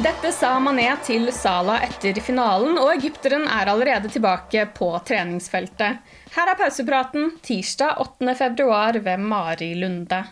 Dette 0.00 0.30
sa 0.32 0.54
Mané 0.56 0.86
til 1.04 1.26
Salah 1.36 1.82
etter 1.84 2.16
finalen, 2.24 2.78
og 2.80 2.94
egypteren 2.94 3.42
er 3.44 3.68
allerede 3.68 4.08
tilbake 4.08 4.64
på 4.72 4.86
treningsfeltet. 5.04 5.98
Her 6.32 6.48
er 6.48 6.56
pausepraten 6.56 7.34
tirsdag 7.44 7.98
8. 8.00 8.32
februar 8.38 8.96
ved 9.04 9.20
Mari 9.20 9.74
Lunde. 9.76 10.22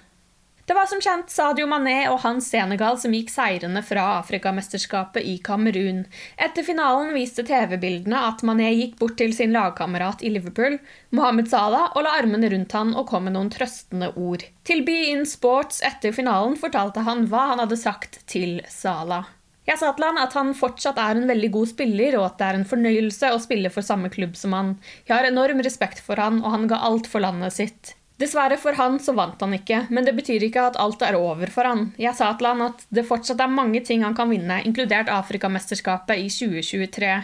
Det 0.64 0.74
var 0.74 0.86
som 0.88 1.02
kjent 1.04 1.28
Sadio 1.34 1.66
Mané 1.68 2.06
og 2.08 2.22
hans 2.22 2.48
Senegal 2.48 2.96
som 3.02 3.12
gikk 3.12 3.28
seirende 3.34 3.82
fra 3.84 4.04
Afrikamesterskapet 4.22 5.26
i 5.28 5.34
Kamerun. 5.44 6.06
Etter 6.40 6.64
finalen 6.64 7.10
viste 7.12 7.44
TV-bildene 7.44 8.22
at 8.30 8.40
Mané 8.46 8.70
gikk 8.78 8.94
bort 9.02 9.18
til 9.20 9.34
sin 9.36 9.52
lagkamerat 9.52 10.24
i 10.24 10.30
Liverpool, 10.32 10.78
Mohammed 11.12 11.50
Salah, 11.52 11.90
og 11.92 12.06
la 12.06 12.14
armene 12.22 12.48
rundt 12.54 12.78
han 12.78 12.94
og 12.94 13.10
kom 13.12 13.28
med 13.28 13.36
noen 13.36 13.52
trøstende 13.52 14.08
ord. 14.16 14.46
Til 14.64 14.86
Be 14.88 14.96
In 15.10 15.28
Sports 15.28 15.82
etter 15.84 16.16
finalen 16.16 16.56
fortalte 16.56 17.04
han 17.04 17.26
hva 17.28 17.50
han 17.52 17.64
hadde 17.66 17.80
sagt 17.82 18.22
til 18.30 18.62
Salah. 18.70 19.28
Jeg 19.70 19.78
sa 19.78 19.92
til 19.94 20.02
han 20.02 20.18
at 20.18 20.34
han 20.34 20.48
fortsatt 20.58 20.98
er 20.98 21.14
en 21.14 21.28
veldig 21.30 21.52
god 21.54 21.68
spiller, 21.70 22.16
og 22.18 22.24
at 22.26 22.40
det 22.40 22.46
er 22.48 22.56
en 22.58 22.66
fornøyelse 22.66 23.28
å 23.30 23.38
spille 23.38 23.70
for 23.70 23.86
samme 23.86 24.10
klubb 24.10 24.34
som 24.34 24.56
han. 24.56 24.72
Jeg 25.06 25.14
har 25.14 25.28
enorm 25.28 25.62
respekt 25.62 26.02
for 26.02 26.18
han, 26.18 26.40
og 26.42 26.56
han 26.56 26.66
ga 26.72 26.80
alt 26.88 27.06
for 27.06 27.22
landet 27.22 27.54
sitt. 27.54 27.92
Dessverre 28.20 28.58
for 28.60 28.76
han 28.76 28.98
så 29.00 29.14
vant 29.16 29.40
han 29.40 29.54
ikke, 29.56 29.84
men 29.94 30.04
det 30.04 30.16
betyr 30.18 30.42
ikke 30.44 30.66
at 30.72 30.80
alt 30.82 31.04
er 31.06 31.16
over 31.16 31.52
for 31.54 31.70
han. 31.70 31.86
Jeg 32.02 32.18
sa 32.18 32.32
til 32.34 32.50
han 32.50 32.66
at 32.66 32.82
det 32.90 33.06
fortsatt 33.08 33.40
er 33.40 33.54
mange 33.54 33.80
ting 33.86 34.02
han 34.04 34.16
kan 34.18 34.28
vinne, 34.32 34.58
inkludert 34.66 35.08
Afrikamesterskapet 35.14 36.18
i 36.18 36.26
2023. 36.34 37.14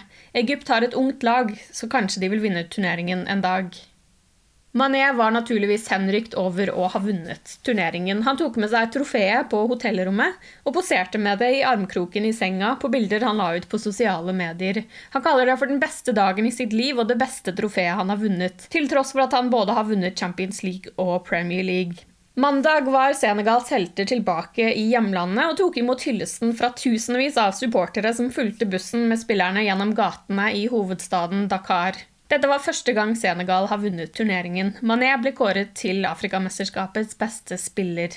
Egypt 0.45 0.71
har 0.73 0.87
et 0.87 0.97
ungt 0.97 1.27
lag, 1.27 1.51
så 1.75 1.91
kanskje 1.91 2.23
de 2.23 2.33
vil 2.33 2.47
vinne 2.47 2.65
turneringen 2.71 3.27
en 3.27 3.45
dag. 3.45 3.75
Mané 4.77 5.13
var 5.17 5.31
naturligvis 5.33 5.87
henrykt 5.89 6.35
over 6.37 6.69
å 6.69 6.91
ha 6.93 7.01
vunnet 7.01 7.55
turneringen. 7.65 8.19
Han 8.27 8.37
tok 8.37 8.59
med 8.61 8.69
seg 8.69 8.91
trofeet 8.93 9.49
på 9.49 9.63
hotellrommet 9.71 10.35
og 10.69 10.75
poserte 10.77 11.17
med 11.17 11.41
det 11.41 11.49
i 11.57 11.63
armkroken 11.65 12.27
i 12.29 12.33
senga 12.37 12.75
på 12.83 12.91
bilder 12.93 13.25
han 13.25 13.41
la 13.41 13.55
ut 13.57 13.65
på 13.71 13.81
sosiale 13.81 14.35
medier. 14.37 14.83
Han 15.15 15.23
kaller 15.25 15.49
det 15.49 15.55
for 15.57 15.73
den 15.73 15.81
beste 15.81 16.13
dagen 16.13 16.45
i 16.45 16.53
sitt 16.53 16.77
liv 16.77 17.01
og 17.01 17.09
det 17.09 17.17
beste 17.23 17.55
trofeet 17.57 17.97
han 17.97 18.13
har 18.13 18.21
vunnet, 18.21 18.67
til 18.69 18.85
tross 18.91 19.15
for 19.15 19.25
at 19.25 19.37
han 19.39 19.49
både 19.55 19.79
har 19.79 19.89
vunnet 19.89 20.21
Champions 20.21 20.61
League 20.67 20.93
og 21.01 21.25
Premier 21.25 21.65
League. 21.65 22.05
Mandag 22.37 22.91
var 22.93 23.15
Senegals 23.17 23.71
helter 23.73 24.05
tilbake 24.11 24.75
i 24.77 24.83
hjemlandet 24.91 25.55
og 25.55 25.57
tok 25.63 25.79
imot 25.81 26.05
hyllesten 26.05 26.53
fra 26.59 26.69
tusenvis 26.77 27.39
av 27.41 27.57
supportere 27.57 28.13
som 28.13 28.29
fulgte 28.29 28.69
bussen 28.69 29.09
med 29.09 29.23
spillerne 29.25 29.65
gjennom 29.65 29.97
gatene 29.97 30.51
i 30.53 30.67
hovedstaden 30.69 31.49
Dakar. 31.49 31.97
Dette 32.27 32.49
var 32.51 32.63
første 32.63 32.91
gang 32.97 33.15
Senegal 33.19 33.69
har 33.71 33.83
vunnet 33.83 34.15
turneringen. 34.17 34.75
Mané 34.83 35.13
ble 35.23 35.31
kåret 35.37 35.77
til 35.79 36.07
Afrikamesterskapets 36.09 37.15
beste 37.21 37.59
spiller. 37.61 38.17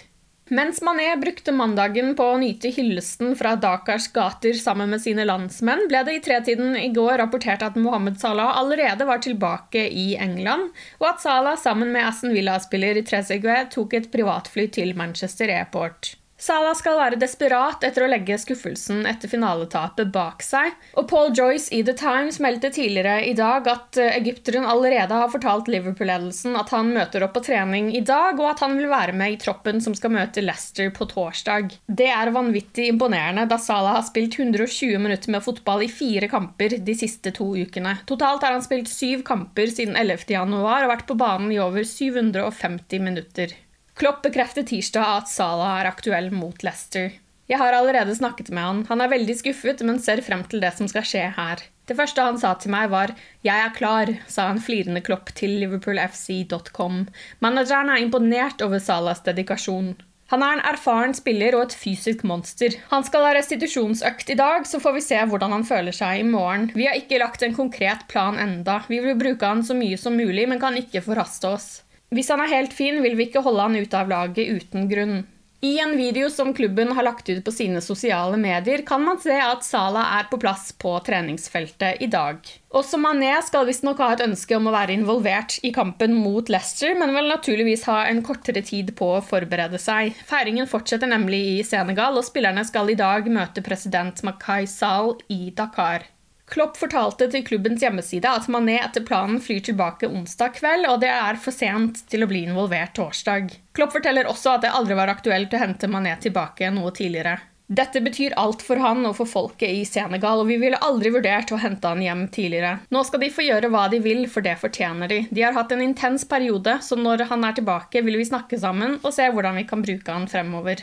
Mens 0.50 0.80
Mané 0.82 1.12
brukte 1.22 1.54
mandagen 1.54 2.16
på 2.18 2.26
å 2.26 2.38
nyte 2.42 2.72
hyllesten 2.74 3.36
fra 3.38 3.52
Dakars 3.62 4.08
gater 4.16 4.56
sammen 4.58 4.90
med 4.90 5.04
sine 5.04 5.28
landsmenn, 5.30 5.84
ble 5.92 6.02
det 6.08 6.16
i 6.18 6.24
tretiden 6.26 6.74
i 6.74 6.88
går 6.96 7.20
rapportert 7.22 7.62
at 7.68 7.78
Mohammed 7.78 8.18
Salah 8.18 8.58
allerede 8.58 9.06
var 9.06 9.22
tilbake 9.22 9.84
i 9.94 10.16
England, 10.18 10.72
og 10.98 11.12
at 11.12 11.22
Salah 11.22 11.60
sammen 11.62 11.94
med 11.94 12.08
Aston 12.08 12.34
Villa-spiller 12.34 12.98
Trezeguet 13.06 13.70
tok 13.76 13.94
et 14.00 14.10
privatfly 14.10 14.66
til 14.74 14.96
Manchester 14.98 15.54
Airport. 15.54 16.16
Salah 16.40 16.72
skal 16.78 16.96
være 16.96 17.18
desperat 17.20 17.84
etter 17.84 18.06
å 18.06 18.08
legge 18.08 18.38
skuffelsen 18.40 19.04
etter 19.10 19.28
finaletapet 19.28 20.08
bak 20.14 20.44
seg. 20.46 20.72
Og 20.96 21.10
Paul 21.12 21.34
Joyce 21.36 21.68
i 21.76 21.82
The 21.84 21.96
Times 22.00 22.40
meldte 22.40 22.72
tidligere 22.72 23.26
i 23.28 23.34
dag 23.36 23.68
at 23.68 24.00
eh, 24.00 24.16
egypteren 24.22 24.64
allerede 24.64 25.18
har 25.20 25.34
fortalt 25.34 25.68
Liverpool-ledelsen 25.68 26.56
at 26.56 26.72
han 26.72 26.94
møter 26.96 27.28
opp 27.28 27.36
på 27.36 27.44
trening 27.50 27.92
i 27.92 28.04
dag, 28.08 28.40
og 28.40 28.54
at 28.54 28.64
han 28.64 28.80
vil 28.80 28.88
være 28.88 29.18
med 29.20 29.36
i 29.36 29.40
troppen 29.44 29.84
som 29.84 29.98
skal 29.98 30.16
møte 30.16 30.44
Leicester 30.46 30.94
på 30.96 31.10
torsdag. 31.12 31.76
Det 31.92 32.08
er 32.08 32.32
vanvittig 32.32 32.88
imponerende, 32.94 33.44
da 33.52 33.60
Salah 33.60 34.00
har 34.00 34.08
spilt 34.08 34.40
120 34.40 34.96
minutter 34.96 35.36
med 35.36 35.44
fotball 35.44 35.84
i 35.84 35.92
fire 35.92 36.32
kamper 36.32 36.80
de 36.80 36.96
siste 36.96 37.36
to 37.36 37.52
ukene. 37.60 37.98
Totalt 38.08 38.48
har 38.48 38.56
han 38.56 38.64
spilt 38.64 38.88
syv 38.88 39.28
kamper 39.28 39.68
siden 39.76 40.00
11. 40.00 40.30
januar 40.40 40.88
og 40.88 40.96
vært 40.96 41.10
på 41.10 41.20
banen 41.20 41.52
i 41.52 41.60
over 41.60 41.84
750 41.84 43.04
minutter. 43.04 43.60
Klopp 44.00 44.22
bekrefter 44.24 44.64
tirsdag 44.64 45.04
at 45.04 45.28
Salah 45.28 45.82
er 45.82 45.90
aktuell 45.90 46.30
mot 46.32 46.64
Leicester. 46.64 47.10
Jeg 47.52 47.60
har 47.60 47.76
allerede 47.76 48.14
snakket 48.16 48.48
med 48.54 48.64
han. 48.64 48.80
Han 48.88 49.02
er 49.04 49.12
veldig 49.12 49.34
skuffet, 49.42 49.82
men 49.84 50.00
ser 50.00 50.22
frem 50.24 50.46
til 50.48 50.62
det 50.64 50.70
som 50.78 50.88
skal 50.88 51.04
skje 51.04 51.24
her. 51.36 51.64
Det 51.90 51.98
første 51.98 52.24
han 52.24 52.38
sa 52.40 52.54
til 52.54 52.72
meg, 52.72 52.92
var 52.94 53.12
'Jeg 53.44 53.60
er 53.60 53.76
klar', 53.76 54.20
sa 54.28 54.48
han 54.48 54.62
flirende 54.62 55.02
Klopp 55.02 55.34
til 55.36 55.50
liverpoolfc.com. 55.60 57.10
Manageren 57.42 57.90
er 57.90 58.00
imponert 58.00 58.62
over 58.62 58.80
Salahs 58.80 59.20
dedikasjon. 59.26 59.96
Han 60.30 60.44
er 60.44 60.54
en 60.54 60.68
erfaren 60.72 61.14
spiller 61.14 61.56
og 61.58 61.64
et 61.64 61.76
fysisk 61.76 62.24
monster. 62.24 62.70
Han 62.92 63.04
skal 63.04 63.26
ha 63.26 63.34
restitusjonsøkt 63.34 64.30
i 64.30 64.36
dag, 64.36 64.64
så 64.64 64.80
får 64.80 64.94
vi 64.94 65.02
se 65.02 65.18
hvordan 65.18 65.52
han 65.52 65.66
føler 65.66 65.92
seg 65.92 66.20
i 66.20 66.24
morgen. 66.24 66.72
Vi 66.76 66.86
har 66.86 66.96
ikke 66.96 67.20
lagt 67.20 67.42
en 67.42 67.56
konkret 67.56 68.08
plan 68.08 68.38
enda. 68.38 68.84
Vi 68.88 69.00
vil 69.00 69.18
bruke 69.18 69.46
han 69.46 69.64
så 69.64 69.74
mye 69.74 69.98
som 69.98 70.16
mulig, 70.16 70.48
men 70.48 70.60
kan 70.60 70.78
ikke 70.78 71.02
forhaste 71.02 71.48
oss. 71.48 71.82
Hvis 72.10 72.30
han 72.34 72.42
er 72.42 72.54
helt 72.54 72.74
fin, 72.74 73.02
vil 73.04 73.18
vi 73.18 73.30
ikke 73.30 73.44
holde 73.46 73.68
han 73.68 73.78
ute 73.78 74.00
av 74.00 74.10
laget 74.10 74.50
uten 74.50 74.90
grunn. 74.90 75.20
I 75.62 75.80
en 75.80 75.98
video 75.98 76.30
som 76.30 76.54
klubben 76.54 76.92
har 76.96 77.04
lagt 77.04 77.30
ut 77.30 77.44
på 77.46 77.52
sine 77.52 77.82
sosiale 77.84 78.38
medier, 78.40 78.80
kan 78.88 79.02
man 79.04 79.18
se 79.20 79.36
at 79.44 79.66
Salah 79.68 80.14
er 80.16 80.30
på 80.32 80.38
plass 80.40 80.70
på 80.72 80.94
treningsfeltet 81.04 82.00
i 82.00 82.08
dag. 82.08 82.40
Også 82.72 82.96
Mané 83.02 83.34
skal 83.44 83.68
visstnok 83.68 84.00
ha 84.00 84.14
et 84.16 84.24
ønske 84.24 84.56
om 84.56 84.70
å 84.70 84.74
være 84.74 84.96
involvert 84.96 85.58
i 85.68 85.74
kampen 85.76 86.16
mot 86.16 86.48
Leicester, 86.48 86.96
men 86.96 87.12
vil 87.12 87.28
naturligvis 87.28 87.84
ha 87.92 88.06
en 88.08 88.24
kortere 88.24 88.64
tid 88.64 88.94
på 88.96 89.10
å 89.18 89.26
forberede 89.26 89.82
seg. 89.84 90.16
Feiringen 90.30 90.70
fortsetter 90.70 91.12
nemlig 91.12 91.42
i 91.58 91.58
Senegal, 91.68 92.16
og 92.16 92.24
spillerne 92.30 92.64
skal 92.64 92.94
i 92.94 92.98
dag 93.02 93.28
møte 93.28 93.66
president 93.66 94.24
Makai 94.24 94.64
Sall 94.64 95.18
i 95.28 95.52
Dakar. 95.52 96.08
Klopp 96.50 96.80
fortalte 96.82 97.28
til 97.30 97.44
klubbens 97.46 97.84
hjemmeside 97.84 98.30
at 98.30 98.48
Mané 98.50 98.80
etter 98.82 99.04
planen 99.06 99.38
flyr 99.44 99.62
tilbake 99.68 100.10
onsdag 100.10 100.56
kveld, 100.58 100.88
og 100.90 100.98
det 101.04 101.12
er 101.14 101.38
for 101.38 101.54
sent 101.54 102.02
til 102.10 102.26
å 102.26 102.30
bli 102.32 102.42
involvert 102.48 102.96
torsdag. 102.98 103.54
Klopp 103.78 103.94
forteller 103.94 104.30
også 104.30 104.56
at 104.56 104.66
det 104.66 104.74
aldri 104.74 104.98
var 104.98 105.14
aktuelt 105.14 105.54
å 105.54 105.62
hente 105.62 105.92
Mané 105.92 106.16
tilbake 106.24 106.72
noe 106.74 106.90
tidligere. 106.96 107.38
Dette 107.70 108.02
betyr 108.02 108.34
alt 108.42 108.64
for 108.66 108.82
han 108.82 109.06
og 109.06 109.14
for 109.20 109.30
folket 109.30 109.70
i 109.70 109.84
Senegal, 109.86 110.42
og 110.42 110.50
vi 110.50 110.58
ville 110.58 110.80
aldri 110.82 111.12
vurdert 111.14 111.52
å 111.54 111.60
hente 111.62 111.92
han 111.92 112.02
hjem 112.02 112.24
tidligere. 112.34 112.80
Nå 112.90 113.04
skal 113.06 113.22
de 113.22 113.30
få 113.30 113.46
gjøre 113.46 113.70
hva 113.70 113.84
de 113.94 114.00
vil, 114.02 114.24
for 114.26 114.42
det 114.42 114.56
fortjener 114.58 115.12
de. 115.12 115.20
De 115.30 115.46
har 115.46 115.54
hatt 115.54 115.76
en 115.76 115.86
intens 115.86 116.26
periode, 116.26 116.80
så 116.82 116.98
når 116.98 117.28
han 117.30 117.46
er 117.46 117.60
tilbake, 117.60 118.02
vil 118.02 118.18
vi 118.18 118.26
snakke 118.26 118.58
sammen 118.58 118.98
og 119.04 119.14
se 119.14 119.30
hvordan 119.30 119.62
vi 119.62 119.70
kan 119.70 119.86
bruke 119.86 120.18
han 120.18 120.26
fremover. 120.32 120.82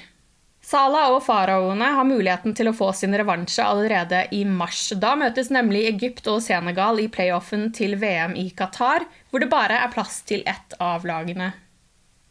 Salah 0.66 1.12
og 1.14 1.20
faraoene 1.22 1.92
har 1.94 2.06
muligheten 2.08 2.54
til 2.58 2.66
å 2.66 2.74
få 2.74 2.88
sin 2.98 3.14
revansje 3.14 3.62
allerede 3.62 4.24
i 4.34 4.40
mars. 4.50 4.88
Da 4.98 5.12
møtes 5.14 5.46
nemlig 5.54 5.84
Egypt 5.92 6.26
og 6.32 6.40
Senegal 6.42 6.98
i 6.98 7.06
playoffen 7.06 7.68
til 7.76 7.94
VM 8.00 8.34
i 8.34 8.48
Qatar, 8.50 9.06
hvor 9.30 9.44
det 9.44 9.50
bare 9.52 9.78
er 9.84 9.92
plass 9.92 10.24
til 10.26 10.42
ett 10.42 10.74
av 10.82 11.06
lagene. 11.06 11.52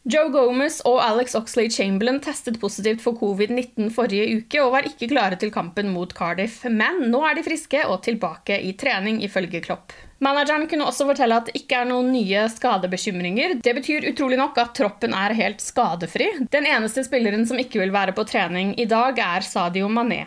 Joe 0.04 0.28
Gomez 0.34 0.82
og 0.86 1.00
Alex 1.00 1.32
Oxley 1.34 1.72
Chamberlain 1.72 2.20
testet 2.22 2.60
positivt 2.60 3.00
for 3.02 3.16
covid-19 3.16 3.88
forrige 3.96 4.28
uke 4.42 4.60
og 4.62 4.74
var 4.76 4.90
ikke 4.90 5.08
klare 5.14 5.40
til 5.40 5.50
kampen 5.54 5.88
mot 5.94 6.12
Cardiff, 6.14 6.60
men 6.68 7.06
nå 7.08 7.24
er 7.24 7.40
de 7.40 7.46
friske 7.46 7.86
og 7.88 8.04
tilbake 8.04 8.60
i 8.68 8.76
trening, 8.76 9.24
ifølge 9.24 9.64
Klopp. 9.64 9.96
Manageren 10.24 10.64
kunne 10.70 10.86
også 10.88 11.04
fortelle 11.10 11.36
at 11.36 11.50
det 11.50 11.58
ikke 11.60 11.82
er 11.82 11.90
noen 11.90 12.08
nye 12.14 12.46
skadebekymringer. 12.48 13.58
Det 13.60 13.74
betyr 13.76 14.08
utrolig 14.12 14.38
nok 14.40 14.56
at 14.62 14.72
troppen 14.78 15.12
er 15.16 15.36
helt 15.36 15.60
skadefri. 15.60 16.30
Den 16.52 16.68
eneste 16.68 17.04
spilleren 17.04 17.44
som 17.48 17.60
ikke 17.60 17.82
vil 17.82 17.92
være 17.92 18.16
på 18.16 18.24
trening 18.28 18.72
i 18.80 18.88
dag, 18.88 19.20
er 19.20 19.44
Sadio 19.44 19.90
Mané. 19.92 20.24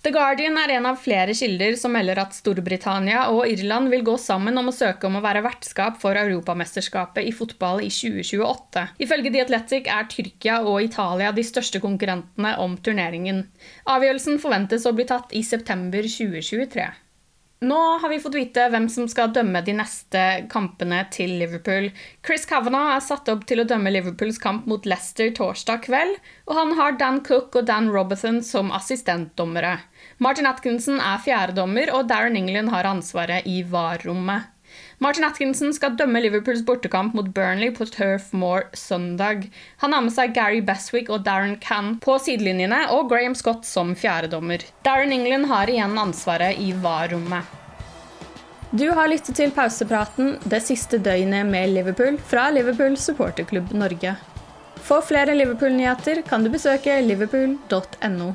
The 0.00 0.14
Guardian 0.14 0.56
er 0.56 0.70
en 0.78 0.86
av 0.88 0.96
flere 0.96 1.34
kilder 1.36 1.74
som 1.76 1.92
melder 1.92 2.22
at 2.22 2.32
Storbritannia 2.32 3.26
og 3.34 3.42
Irland 3.50 3.90
vil 3.92 4.00
gå 4.06 4.14
sammen 4.16 4.56
om 4.56 4.70
å 4.70 4.72
søke 4.72 5.04
om 5.04 5.18
å 5.18 5.20
være 5.20 5.42
vertskap 5.44 5.98
for 6.00 6.16
Europamesterskapet 6.16 7.28
i 7.28 7.34
fotball 7.36 7.82
i 7.84 7.90
2028. 7.92 8.86
Ifølge 9.04 9.34
The 9.34 9.44
Athletic 9.44 9.92
er 9.92 10.08
Tyrkia 10.08 10.62
og 10.64 10.80
Italia 10.86 11.34
de 11.36 11.44
største 11.44 11.84
konkurrentene 11.84 12.54
om 12.64 12.80
turneringen. 12.80 13.44
Avgjørelsen 13.84 14.40
forventes 14.40 14.88
å 14.88 14.96
bli 14.96 15.04
tatt 15.12 15.36
i 15.36 15.44
september 15.44 16.08
2023. 16.08 16.88
Nå 17.60 17.76
har 18.00 18.08
vi 18.08 18.16
fått 18.20 18.34
vite 18.38 18.62
hvem 18.72 18.86
som 18.88 19.04
skal 19.12 19.34
dømme 19.36 19.60
de 19.60 19.74
neste 19.76 20.20
kampene 20.48 21.02
til 21.12 21.34
Liverpool. 21.42 21.90
Chris 22.24 22.46
Kavanagh 22.48 22.94
er 22.94 23.02
satt 23.04 23.28
opp 23.28 23.42
til 23.50 23.60
å 23.60 23.66
dømme 23.68 23.92
Liverpools 23.92 24.38
kamp 24.40 24.64
mot 24.70 24.88
Leicester 24.88 25.28
torsdag 25.36 25.82
kveld, 25.84 26.14
og 26.48 26.56
han 26.56 26.72
har 26.78 26.96
Dan 26.96 27.20
Cook 27.26 27.58
og 27.60 27.66
Dan 27.68 27.90
Robertson 27.92 28.40
som 28.40 28.72
assistentdommere. 28.72 29.74
Martin 30.24 30.48
Atkinson 30.48 31.04
er 31.04 31.20
fjerdedommer, 31.20 31.92
og 31.92 32.08
Darren 32.08 32.40
England 32.40 32.72
har 32.72 32.88
ansvaret 32.88 33.44
i 33.44 33.60
VAR-rommet. 33.60 34.48
Martin 35.00 35.24
Atkinson 35.24 35.70
skal 35.72 35.94
dømme 35.96 36.20
Liverpools 36.20 36.60
bortekamp 36.68 37.14
mot 37.16 37.28
Burnley 37.32 37.70
på 37.72 37.86
Turf 37.88 38.34
Moor 38.36 38.66
søndag. 38.76 39.46
Han 39.80 39.94
har 39.96 40.02
med 40.04 40.12
seg 40.12 40.34
Gary 40.36 40.60
Beswick 40.60 41.08
og 41.08 41.22
Darren 41.24 41.54
Cann 41.62 41.94
på 42.04 42.18
sidelinjene 42.20 42.82
og 42.92 43.08
Graham 43.08 43.32
Scott 43.38 43.64
som 43.64 43.94
fjerdedommer. 43.96 44.66
Darren 44.84 45.14
England 45.16 45.48
har 45.48 45.72
igjen 45.72 45.96
ansvaret 46.02 46.60
i 46.60 46.74
VAR-rommet. 46.84 47.48
Du 48.76 48.90
har 48.92 49.08
lyttet 49.08 49.40
til 49.40 49.56
pausepraten 49.56 50.36
det 50.44 50.60
siste 50.68 51.00
døgnet 51.00 51.48
med 51.48 51.72
Liverpool 51.72 52.20
fra 52.20 52.50
Liverpool 52.52 53.00
supporterklubb 53.00 53.72
Norge. 53.72 54.12
For 54.84 55.00
flere 55.00 55.32
Liverpool-nyheter 55.32 56.20
kan 56.28 56.44
du 56.44 56.52
besøke 56.52 57.00
liverpool.no. 57.08 58.34